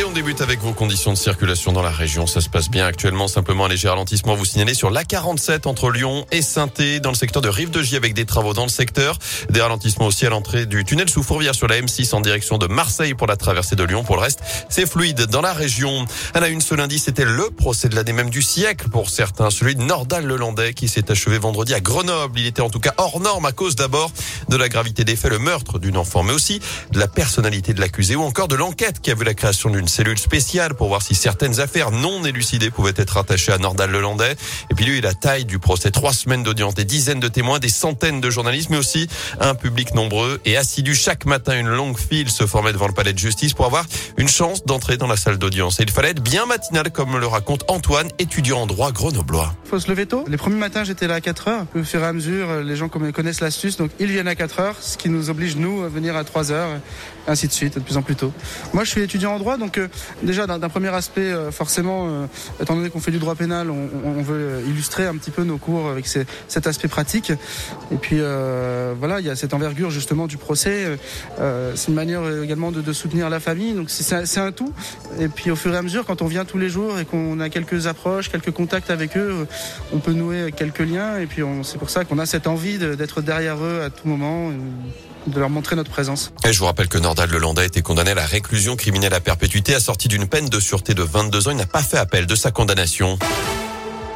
[0.00, 2.26] Et on débute avec vos conditions de circulation dans la région.
[2.26, 3.28] Ça se passe bien actuellement.
[3.28, 6.70] Simplement un léger ralentissement vous signalez sur l'A47 entre Lyon et saint
[7.02, 9.18] dans le secteur de Rive de J avec des travaux dans le secteur.
[9.50, 12.66] Des ralentissements aussi à l'entrée du tunnel sous Fourvière sur la M6 en direction de
[12.66, 14.02] Marseille pour la traversée de Lyon.
[14.02, 14.40] Pour le reste,
[14.70, 16.06] c'est fluide dans la région.
[16.32, 19.50] À la une ce lundi, c'était le procès de l'année même du siècle pour certains.
[19.50, 22.40] Celui de Nordal Lelandais qui s'est achevé vendredi à Grenoble.
[22.40, 24.10] Il était en tout cas hors norme à cause d'abord
[24.48, 26.58] de la gravité des faits, le meurtre d'une enfant, mais aussi
[26.90, 29.89] de la personnalité de l'accusé ou encore de l'enquête qui a vu la création d'une
[29.90, 34.36] cellule spéciale pour voir si certaines affaires non élucidées pouvaient être attachées à Nordal Lelandais.
[34.70, 35.90] Et puis lui, la taille du procès.
[35.90, 39.08] Trois semaines d'audience, des dizaines de témoins, des centaines de journalistes, mais aussi
[39.40, 40.94] un public nombreux et assidu.
[40.94, 43.84] Chaque matin, une longue file se formait devant le palais de justice pour avoir
[44.16, 45.80] une chance d'entrer dans la salle d'audience.
[45.80, 49.54] Et il fallait être bien matinal, comme le raconte Antoine, étudiant en droit grenoblois.
[49.64, 50.24] Faut se lever tôt.
[50.28, 51.66] Les premiers matins, j'étais là à 4 heures.
[51.74, 54.76] Au fur et à mesure, les gens connaissent l'astuce, donc ils viennent à 4 heures,
[54.80, 56.68] ce qui nous oblige, nous, à venir à 3 heures,
[57.26, 58.32] ainsi de suite, de plus en plus tôt.
[58.72, 59.88] Moi, je suis étudiant en droit, donc euh,
[60.22, 62.26] déjà d'un premier aspect, euh, forcément, euh,
[62.60, 65.88] étant donné qu'on fait du droit pénal, on, veut illustrer un petit peu nos cours
[65.88, 67.32] avec cet aspect pratique.
[67.90, 70.98] Et puis euh, voilà, il y a cette envergure justement du procès.
[71.38, 73.72] c'est une manière également de, soutenir la famille.
[73.72, 74.72] Donc c'est un tout.
[75.18, 77.40] Et puis au fur et à mesure, quand on vient tous les jours et qu'on
[77.40, 79.46] a quelques approches, quelques contacts avec eux,
[79.92, 81.18] on peut nouer quelques liens.
[81.18, 84.50] Et puis c'est pour ça qu'on a cette envie d'être derrière eux à tout moment
[85.26, 86.32] de leur montrer notre présence.
[86.44, 89.20] Et je vous rappelle que Nordal Lelandais a été condamné à la réclusion criminelle à
[89.20, 91.50] perpétuité assortie d'une peine de sûreté de 22 ans.
[91.50, 93.18] Il n'a pas fait appel de sa condamnation.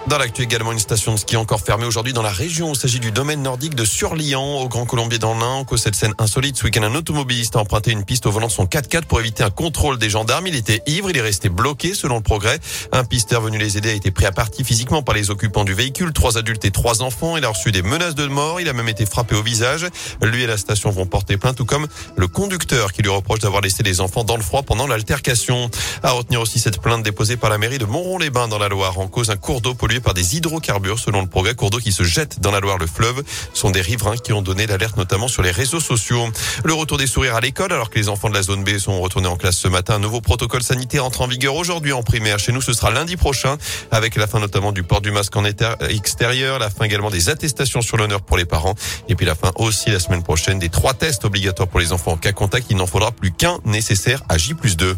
[0.06, 2.74] Dans l'actu également, une station de ski encore fermée aujourd'hui dans la région.
[2.74, 5.64] Il s'agit du domaine nordique de Surlian, au Grand Colombier dans l'Ain.
[5.64, 8.52] Que cette scène insolite, ce week-end, un automobiliste a emprunté une piste au volant de
[8.52, 10.46] son 4x4 pour éviter un contrôle des gendarmes.
[10.46, 12.58] Il était ivre, il est resté bloqué selon le progrès.
[12.92, 15.72] Un pisteur venu les aider a été pris à partie physiquement par les occupants du
[15.72, 16.12] véhicule.
[16.12, 17.38] Trois adultes et trois enfants.
[17.38, 18.60] Il a reçu des menaces de mort.
[18.60, 19.86] Il a même été frappé au visage.
[20.20, 23.62] Lui et la station vont porter plainte, tout comme le conducteur qui lui reproche d'avoir
[23.62, 25.70] laissé les enfants dans le froid pendant l'altercation.
[26.02, 29.08] À retenir aussi cette plainte déposée par la mairie de Montrond-les-Bains dans la Loire en
[29.08, 31.54] cause un cours d'eau pollué par des hydrocarbures selon le progrès.
[31.54, 33.22] Cours d'eau qui se jette dans la Loire, le fleuve,
[33.52, 36.28] sont des riverains qui ont donné l'alerte notamment sur les réseaux sociaux.
[36.64, 39.00] Le retour des sourires à l'école alors que les enfants de la zone B sont
[39.00, 39.94] retournés en classe ce matin.
[39.94, 42.38] Un nouveau protocole sanitaire entre en vigueur aujourd'hui en primaire.
[42.38, 43.56] Chez nous, ce sera lundi prochain
[43.90, 47.82] avec la fin notamment du port du masque en extérieur, la fin également des attestations
[47.82, 48.74] sur l'honneur pour les parents
[49.08, 52.12] et puis la fin aussi la semaine prochaine des trois tests obligatoires pour les enfants
[52.12, 52.66] en cas contact.
[52.70, 54.96] Il n'en faudra plus qu'un nécessaire à J 2.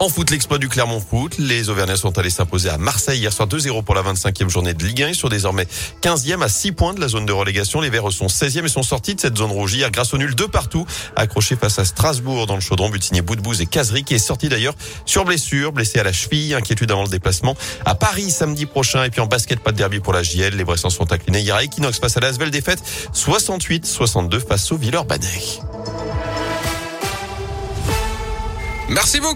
[0.00, 1.38] En foot, l'exploit du Clermont Foot.
[1.38, 4.84] Les Auvergnats sont allés s'imposer à Marseille hier soir 2-0 pour la 25e journée de
[4.84, 5.08] Ligue 1.
[5.10, 5.66] Ils sont désormais
[6.02, 7.80] 15e à 6 points de la zone de relégation.
[7.80, 10.34] Les Verts sont 16e et sont sortis de cette zone rouge hier grâce au nul
[10.34, 10.84] de partout,
[11.14, 14.48] accroché face à Strasbourg dans le chaudron, but signé Boudbouz et Cazery qui est sorti
[14.48, 14.74] d'ailleurs
[15.06, 17.54] sur blessure, blessé à la cheville, inquiétude avant le déplacement
[17.84, 19.04] à Paris samedi prochain.
[19.04, 20.56] Et puis en basket, pas de derby pour la JL.
[20.56, 22.82] Les Bressans sont inclinés hier à Equinox face à la Asvel défaite
[23.14, 25.22] 68-62 face au Villeurbanne.
[28.88, 29.32] Merci beaucoup.